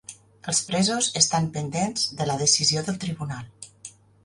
[0.53, 3.71] Els presos estan pendents de la decisió del tribunal